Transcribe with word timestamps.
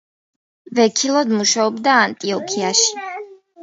ვექილად 0.79 1.35
მუშაობდა 1.43 2.01
ანტიოქიაში. 2.09 2.95